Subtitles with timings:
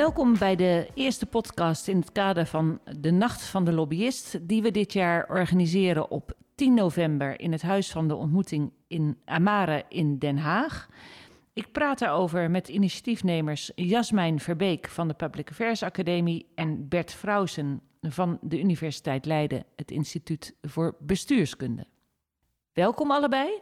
[0.00, 4.62] Welkom bij de eerste podcast in het kader van de Nacht van de Lobbyist, die
[4.62, 9.84] we dit jaar organiseren op 10 november in het Huis van de Ontmoeting in Amare
[9.88, 10.88] in Den Haag.
[11.52, 17.80] Ik praat daarover met initiatiefnemers Jasmijn Verbeek van de Public Affairs Academie en Bert Frausen
[18.00, 21.86] van de Universiteit Leiden, het Instituut voor Bestuurskunde.
[22.72, 23.60] Welkom allebei.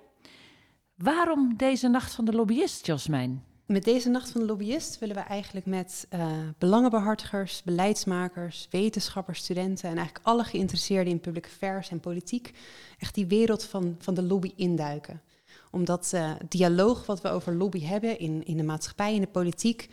[0.94, 3.47] Waarom deze Nacht van de Lobbyist, Jasmijn?
[3.68, 9.88] Met deze Nacht van de Lobbyist willen we eigenlijk met uh, belangenbehartigers, beleidsmakers, wetenschappers, studenten
[9.88, 12.52] en eigenlijk alle geïnteresseerden in public affairs en politiek
[12.98, 15.22] echt die wereld van, van de lobby induiken.
[15.70, 19.26] Om dat uh, dialoog wat we over lobby hebben in, in de maatschappij, in de
[19.26, 19.88] politiek,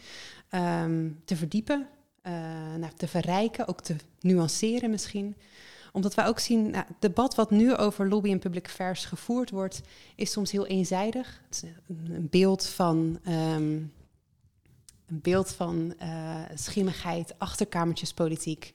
[0.52, 1.88] um, te verdiepen,
[2.23, 2.34] uh,
[2.78, 5.36] nou, te verrijken, ook te nuanceren misschien
[5.95, 9.50] omdat wij ook zien, nou, het debat wat nu over lobby en public affairs gevoerd
[9.50, 9.81] wordt,
[10.16, 11.42] is soms heel eenzijdig.
[11.45, 13.92] Het is een beeld van, een
[15.08, 18.73] beeld van uh, schimmigheid, achterkamertjespolitiek.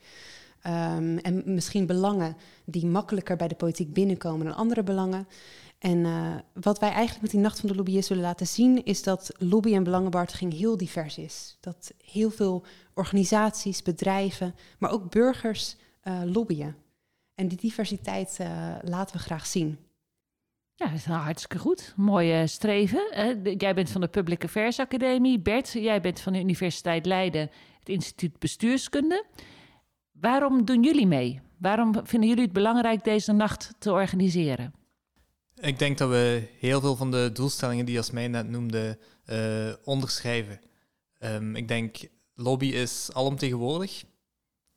[0.67, 5.29] Um, en misschien belangen die makkelijker bij de politiek binnenkomen dan andere belangen.
[5.79, 9.03] En uh, wat wij eigenlijk met die Nacht van de Lobbyist willen laten zien, is
[9.03, 11.57] dat lobby- en belangenbehartiging heel divers is.
[11.61, 12.65] Dat heel veel
[12.95, 16.77] organisaties, bedrijven, maar ook burgers uh, lobbyen.
[17.41, 19.79] En die diversiteit uh, laten we graag zien.
[20.75, 21.93] Ja, dat is nou hartstikke goed.
[21.97, 23.35] Mooie streven.
[23.45, 25.41] Uh, jij bent van de Public Affairs Academie.
[25.41, 29.25] Bert, jij bent van de Universiteit Leiden, het Instituut Bestuurskunde.
[30.13, 31.41] Waarom doen jullie mee?
[31.59, 34.75] Waarom vinden jullie het belangrijk deze nacht te organiseren?
[35.55, 40.61] Ik denk dat we heel veel van de doelstellingen die Jasmijn net noemde uh, onderschrijven.
[41.19, 41.97] Um, ik denk,
[42.35, 44.05] lobby is alomtegenwoordig.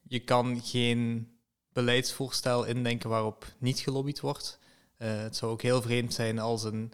[0.01, 1.31] Je kan geen
[1.73, 4.59] beleidsvoorstel indenken waarop niet gelobbyd wordt.
[4.97, 6.91] Uh, het zou ook heel vreemd zijn als een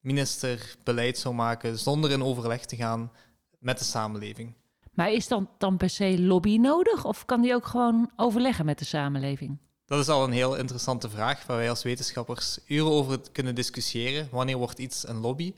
[0.00, 3.12] minister beleid zou maken zonder in overleg te gaan
[3.58, 4.54] met de samenleving.
[4.94, 8.78] Maar is dan, dan per se lobby nodig of kan die ook gewoon overleggen met
[8.78, 9.58] de samenleving?
[9.84, 14.28] Dat is al een heel interessante vraag waar wij als wetenschappers uren over kunnen discussiëren.
[14.30, 15.54] Wanneer wordt iets een lobby?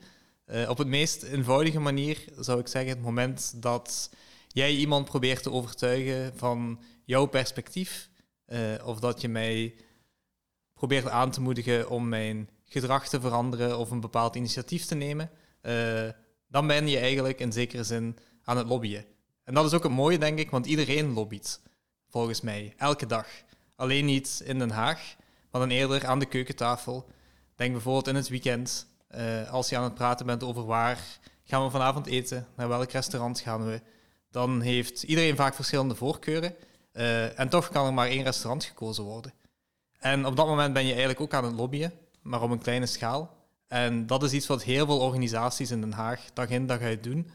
[0.47, 4.11] Uh, op het meest eenvoudige manier zou ik zeggen het moment dat
[4.49, 8.11] jij iemand probeert te overtuigen van jouw perspectief
[8.53, 9.75] uh, of dat je mij
[10.75, 15.31] probeert aan te moedigen om mijn gedrag te veranderen of een bepaald initiatief te nemen,
[15.63, 16.09] uh,
[16.49, 19.05] dan ben je eigenlijk in zekere zin aan het lobbyen.
[19.45, 21.61] En dat is ook het mooie, denk ik, want iedereen lobbyt,
[22.09, 23.27] volgens mij, elke dag.
[23.77, 25.17] Alleen niet in Den Haag,
[25.51, 27.09] maar dan eerder aan de keukentafel.
[27.57, 30.99] Denk bijvoorbeeld in het weekend, uh, als je aan het praten bent over waar
[31.45, 33.81] gaan we vanavond eten, naar welk restaurant gaan we,
[34.31, 36.55] dan heeft iedereen vaak verschillende voorkeuren.
[36.93, 39.33] Uh, en toch kan er maar één restaurant gekozen worden.
[39.99, 41.93] En op dat moment ben je eigenlijk ook aan het lobbyen,
[42.23, 43.37] maar op een kleine schaal.
[43.69, 47.03] En dat is iets wat heel veel organisaties in Den Haag dag in dag uit
[47.03, 47.31] doen.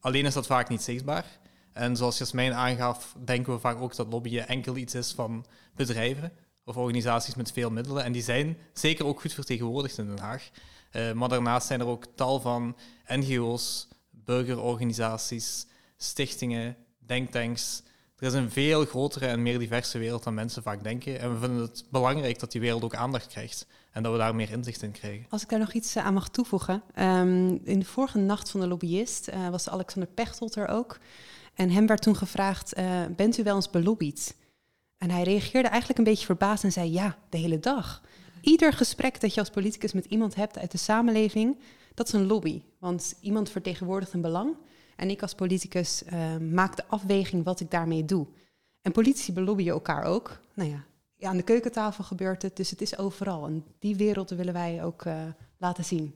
[0.00, 1.24] Alleen is dat vaak niet zichtbaar.
[1.72, 6.32] En zoals Jasmijn aangaf, denken we vaak ook dat lobbyen enkel iets is van bedrijven
[6.64, 8.04] of organisaties met veel middelen.
[8.04, 10.50] En die zijn zeker ook goed vertegenwoordigd in Den Haag.
[10.92, 12.76] Uh, maar daarnaast zijn er ook tal van
[13.06, 15.66] NGO's, burgerorganisaties,
[15.96, 17.82] stichtingen, denktanks,
[18.18, 21.20] er is een veel grotere en meer diverse wereld dan mensen vaak denken.
[21.20, 23.66] En we vinden het belangrijk dat die wereld ook aandacht krijgt.
[23.92, 25.26] En dat we daar meer inzicht in krijgen.
[25.28, 26.82] Als ik daar nog iets aan mag toevoegen.
[26.98, 30.98] Um, in de vorige nacht van de lobbyist uh, was Alexander Pechtold er ook.
[31.54, 32.84] En hem werd toen gevraagd, uh,
[33.16, 34.36] bent u wel eens belobbyd?
[34.98, 38.02] En hij reageerde eigenlijk een beetje verbaasd en zei, ja, de hele dag.
[38.40, 41.58] Ieder gesprek dat je als politicus met iemand hebt uit de samenleving,
[41.94, 42.62] dat is een lobby.
[42.78, 44.56] Want iemand vertegenwoordigt een belang.
[44.98, 48.26] En ik als politicus uh, maak de afweging wat ik daarmee doe.
[48.82, 50.40] En politici belobbyen elkaar ook.
[50.54, 50.84] Nou ja,
[51.16, 53.46] ja, aan de keukentafel gebeurt het, dus het is overal.
[53.46, 55.22] En die wereld willen wij ook uh,
[55.58, 56.14] laten zien.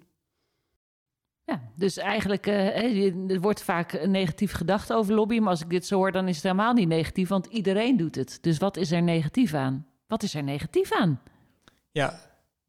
[1.45, 5.71] Ja, dus eigenlijk, uh, er wordt vaak een negatief gedacht over lobby, maar als ik
[5.71, 8.39] dit zo hoor, dan is het helemaal niet negatief, want iedereen doet het.
[8.41, 9.87] Dus wat is er negatief aan?
[10.07, 11.21] Wat is er negatief aan?
[11.91, 12.21] Ja,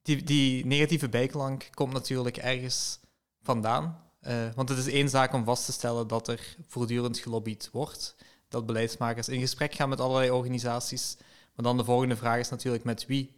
[0.02, 3.00] die, die negatieve bijklank komt natuurlijk ergens
[3.42, 4.03] vandaan.
[4.28, 8.16] Uh, want het is één zaak om vast te stellen dat er voortdurend gelobbyd wordt.
[8.48, 11.18] Dat beleidsmakers in gesprek gaan met allerlei organisaties.
[11.56, 13.36] Maar dan de volgende vraag is natuurlijk met wie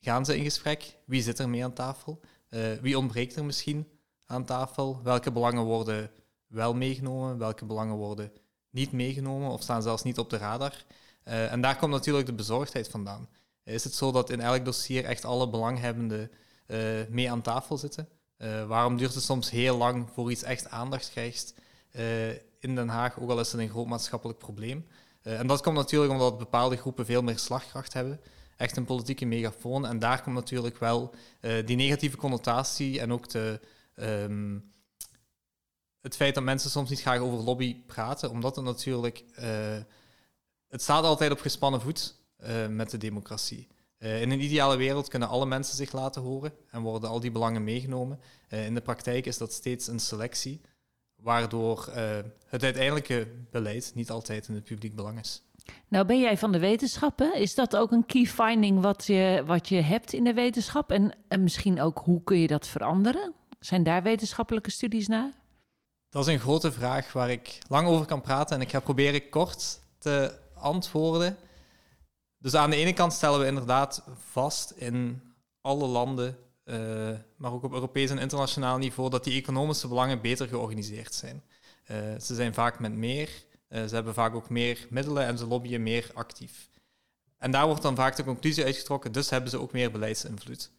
[0.00, 0.96] gaan ze in gesprek?
[1.04, 2.20] Wie zit er mee aan tafel?
[2.50, 3.88] Uh, wie ontbreekt er misschien
[4.26, 5.00] aan tafel?
[5.02, 6.10] Welke belangen worden
[6.46, 7.38] wel meegenomen?
[7.38, 8.32] Welke belangen worden
[8.70, 10.84] niet meegenomen of staan zelfs niet op de radar?
[11.24, 13.28] Uh, en daar komt natuurlijk de bezorgdheid vandaan.
[13.64, 16.30] Is het zo dat in elk dossier echt alle belanghebbenden
[17.08, 18.08] mee aan tafel zitten?
[18.38, 21.54] Uh, waarom duurt het soms heel lang voor iets echt aandacht krijgt
[21.92, 24.86] uh, in Den Haag, ook al is het een groot maatschappelijk probleem?
[25.22, 28.20] Uh, en dat komt natuurlijk omdat bepaalde groepen veel meer slagkracht hebben.
[28.56, 29.86] Echt een politieke megafoon.
[29.86, 31.14] En daar komt natuurlijk wel
[31.64, 33.60] die negatieve connotatie en ook de,
[33.94, 34.74] um,
[36.06, 39.24] het feit dat mensen soms niet graag over lobby praten, omdat het natuurlijk.
[39.34, 39.78] eh,
[40.68, 43.68] het staat altijd op gespannen voet eh, met de democratie.
[43.98, 47.30] Eh, in een ideale wereld kunnen alle mensen zich laten horen en worden al die
[47.30, 48.20] belangen meegenomen.
[48.48, 50.60] Eh, in de praktijk is dat steeds een selectie,
[51.16, 52.16] waardoor eh,
[52.46, 55.42] het uiteindelijke beleid niet altijd in het publiek belang is.
[55.88, 57.34] Nou ben jij van de wetenschappen.
[57.34, 60.90] Is dat ook een key finding wat je, wat je hebt in de wetenschap?
[60.90, 63.34] En, en misschien ook hoe kun je dat veranderen?
[63.60, 65.32] Zijn daar wetenschappelijke studies naar?
[66.08, 69.28] Dat is een grote vraag waar ik lang over kan praten en ik ga proberen
[69.28, 71.36] kort te antwoorden.
[72.38, 75.22] Dus aan de ene kant stellen we inderdaad vast in
[75.60, 80.48] alle landen, eh, maar ook op Europees en internationaal niveau, dat die economische belangen beter
[80.48, 81.42] georganiseerd zijn.
[81.84, 83.30] Eh, ze zijn vaak met meer,
[83.68, 86.68] eh, ze hebben vaak ook meer middelen en ze lobbyen meer actief.
[87.38, 90.70] En daar wordt dan vaak de conclusie uitgetrokken, dus hebben ze ook meer beleidsinvloed.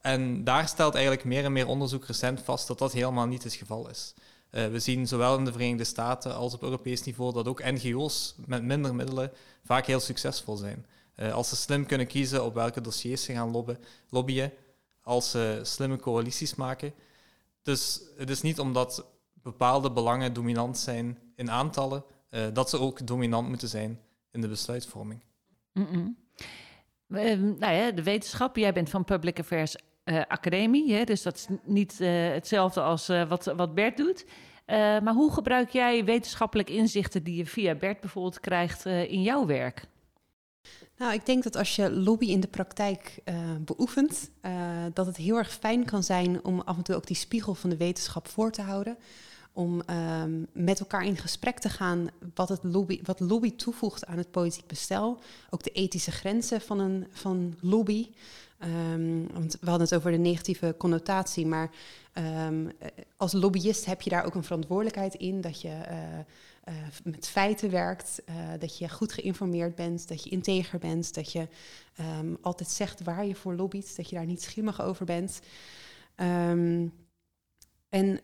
[0.00, 3.54] En daar stelt eigenlijk meer en meer onderzoek recent vast dat dat helemaal niet het
[3.54, 4.14] geval is.
[4.50, 8.34] Uh, we zien zowel in de Verenigde Staten als op Europees niveau dat ook NGO's
[8.46, 9.32] met minder middelen
[9.64, 10.86] vaak heel succesvol zijn.
[11.16, 13.78] Uh, als ze slim kunnen kiezen op welke dossiers ze gaan lobben,
[14.08, 14.52] lobbyen,
[15.02, 16.92] als ze slimme coalities maken.
[17.62, 19.06] Dus het is niet omdat
[19.42, 24.00] bepaalde belangen dominant zijn in aantallen, uh, dat ze ook dominant moeten zijn
[24.30, 25.20] in de besluitvorming.
[25.72, 26.16] -mm.
[27.58, 29.76] nou ja, de wetenschap, jij bent van Public Affairs
[30.08, 30.92] uh, academie.
[30.92, 31.04] Hè?
[31.04, 34.24] Dus dat is niet uh, hetzelfde als uh, wat, wat Bert doet.
[35.02, 39.84] maar hoe gebruik jij wetenschappelijke inzichten die je via Bert bijvoorbeeld krijgt in jouw werk?
[40.96, 43.18] Nou, ik denk dat als je lobby in de praktijk
[43.60, 44.30] beoefent,
[44.92, 47.70] dat het heel erg fijn kan zijn om af en toe ook die spiegel van
[47.70, 48.96] de wetenschap voor te houden.
[49.52, 54.18] Om um, met elkaar in gesprek te gaan wat, het lobby, wat lobby toevoegt aan
[54.18, 55.18] het politiek bestel.
[55.50, 58.08] Ook de ethische grenzen van een van lobby.
[58.64, 61.70] Um, want we hadden het over de negatieve connotatie, maar
[62.46, 62.70] um,
[63.16, 66.18] als lobbyist heb je daar ook een verantwoordelijkheid in dat je uh,
[66.74, 66.74] uh,
[67.04, 68.22] met feiten werkt,
[68.58, 71.48] dat je goed geïnformeerd bent, dat je integer bent, dat je
[72.18, 75.40] um, altijd zegt waar je voor lobbyt, dat je daar niet schimmig over bent.
[77.88, 78.20] En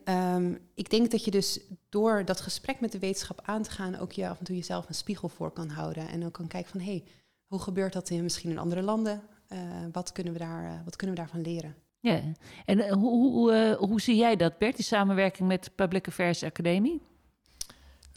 [0.73, 1.59] ik denk dat je dus
[1.89, 4.87] door dat gesprek met de wetenschap aan te gaan ook je af en toe jezelf
[4.87, 7.03] een spiegel voor kan houden en ook kan kijken van hé, hey,
[7.45, 9.21] hoe gebeurt dat in, misschien in andere landen?
[9.49, 9.59] Uh,
[9.91, 11.75] wat, kunnen we daar, uh, wat kunnen we daarvan leren?
[11.99, 12.21] Ja,
[12.65, 17.01] en uh, hoe, hoe, hoe zie jij dat, Bert, die samenwerking met Public Affairs Academie?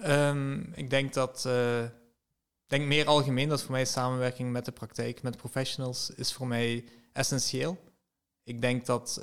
[0.06, 1.44] Um, ik denk dat,
[2.64, 6.46] ik denk meer algemeen dat voor mij samenwerking met de praktijk, met professionals, is voor
[6.46, 7.78] mij essentieel.
[8.44, 9.22] Ik denk dat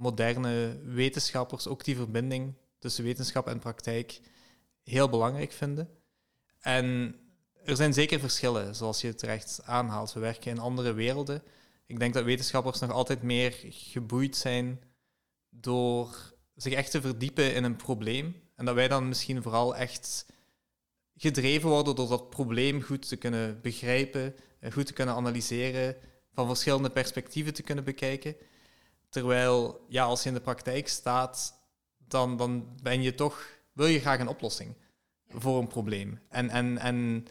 [0.00, 4.20] moderne wetenschappers ook die verbinding tussen wetenschap en praktijk
[4.82, 5.88] heel belangrijk vinden.
[6.60, 7.16] En
[7.64, 10.12] er zijn zeker verschillen, zoals je terecht aanhaalt.
[10.12, 11.42] We werken in andere werelden.
[11.86, 14.82] Ik denk dat wetenschappers nog altijd meer geboeid zijn
[15.50, 18.34] door zich echt te verdiepen in een probleem.
[18.56, 20.26] En dat wij dan misschien vooral echt
[21.16, 24.34] gedreven worden door dat probleem goed te kunnen begrijpen,
[24.72, 25.96] goed te kunnen analyseren,
[26.32, 28.36] van verschillende perspectieven te kunnen bekijken.
[29.10, 31.54] Terwijl, ja, als je in de praktijk staat,
[31.98, 34.76] dan, dan ben je toch, wil je graag een oplossing
[35.28, 36.20] voor een probleem.
[36.28, 37.26] En, en, en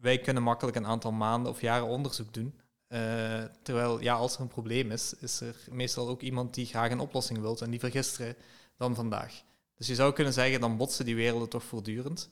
[0.00, 2.60] wij kunnen makkelijk een aantal maanden of jaren onderzoek doen.
[2.88, 6.90] Uh, terwijl, ja, als er een probleem is, is er meestal ook iemand die graag
[6.90, 8.36] een oplossing wilt en die vergisteren
[8.76, 9.42] dan vandaag.
[9.74, 12.28] Dus je zou kunnen zeggen, dan botsen die werelden toch voortdurend.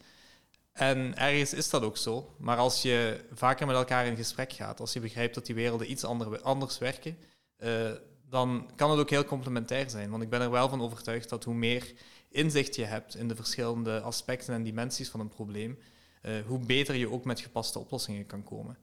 [0.73, 2.35] En ergens is dat ook zo.
[2.39, 5.91] Maar als je vaker met elkaar in gesprek gaat, als je begrijpt dat die werelden
[5.91, 7.17] iets ander, anders werken,
[7.59, 7.91] uh,
[8.33, 10.11] dan kan het ook heel complementair zijn.
[10.11, 11.93] Want ik ben er wel van overtuigd dat hoe meer
[12.29, 15.79] inzicht je hebt in de verschillende aspecten en dimensies van een probleem,
[16.23, 18.79] uh, hoe beter je ook met gepaste oplossingen kan komen.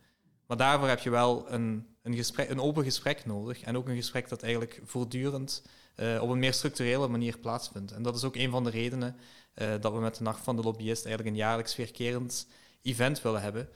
[0.48, 3.96] Maar daarvoor heb je wel een, een, gesprek, een open gesprek nodig en ook een
[3.96, 5.64] gesprek dat eigenlijk voortdurend
[5.96, 7.92] uh, op een meer structurele manier plaatsvindt.
[7.92, 9.16] En dat is ook een van de redenen
[9.56, 12.48] uh, dat we met de Nacht van de Lobbyist eigenlijk een jaarlijks weerkerend
[12.82, 13.70] event willen hebben,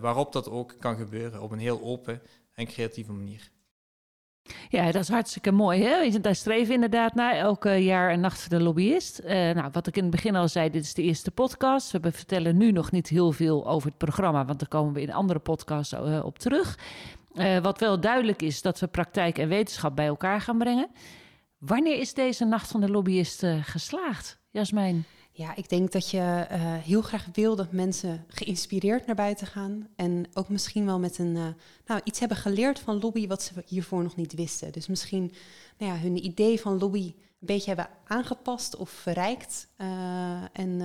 [0.00, 3.52] waarop dat ook kan gebeuren op een heel open en creatieve manier.
[4.68, 5.82] Ja, dat is hartstikke mooi.
[5.82, 6.20] Hè?
[6.20, 7.34] Daar streven inderdaad naar.
[7.34, 9.20] Elke jaar een nacht voor de lobbyist.
[9.24, 11.90] Uh, nou, wat ik in het begin al zei, dit is de eerste podcast.
[11.90, 15.12] We vertellen nu nog niet heel veel over het programma, want daar komen we in
[15.12, 16.78] andere podcasts uh, op terug.
[17.34, 20.88] Uh, wat wel duidelijk is, dat we praktijk en wetenschap bij elkaar gaan brengen.
[21.58, 25.04] Wanneer is deze nacht van de lobbyist geslaagd, Jasmijn?
[25.36, 29.88] Ja, ik denk dat je uh, heel graag wil dat mensen geïnspireerd naar buiten gaan.
[29.96, 31.46] En ook misschien wel met een, uh,
[31.86, 34.72] nou, iets hebben geleerd van lobby wat ze hiervoor nog niet wisten.
[34.72, 35.32] Dus misschien
[35.78, 39.68] nou ja, hun idee van lobby een beetje hebben aangepast of verrijkt.
[39.78, 40.76] Uh, en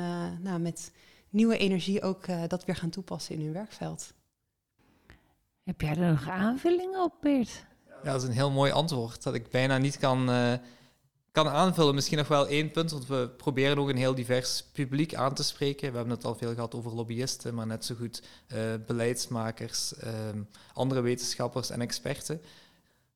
[0.41, 0.91] nou, met
[1.29, 4.13] nieuwe energie ook dat weer gaan toepassen in hun werkveld.
[5.63, 7.65] Heb jij er nog aanvullingen op, Beert?
[8.03, 10.29] Ja, dat is een heel mooi antwoord dat ik bijna niet kan
[11.31, 15.15] kan aanvullen, misschien nog wel één punt, want we proberen ook een heel divers publiek
[15.15, 15.89] aan te spreken.
[15.91, 20.41] We hebben het al veel gehad over lobbyisten, maar net zo goed uh, beleidsmakers, ehm,
[20.73, 22.41] andere wetenschappers en experten.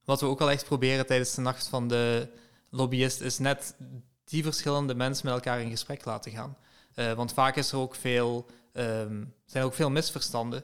[0.05, 2.27] Wat we ook al echt proberen tijdens de nacht van de
[2.69, 3.75] lobbyist, is net
[4.23, 6.57] die verschillende mensen met elkaar in gesprek laten gaan.
[6.95, 10.63] Uh, want vaak is er ook veel, um, zijn er ook veel misverstanden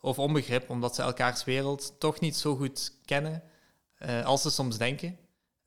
[0.00, 3.42] of onbegrip, omdat ze elkaars wereld toch niet zo goed kennen
[4.06, 5.18] uh, als ze soms denken.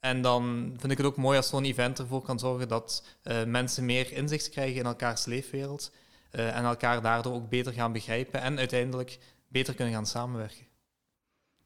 [0.06, 3.44] En dan vind ik het ook mooi als zo'n event ervoor kan zorgen dat uh,
[3.44, 5.92] mensen meer inzicht krijgen in elkaars leefwereld
[6.32, 10.66] uh, en elkaar daardoor ook beter gaan begrijpen en uiteindelijk beter kunnen gaan samenwerken.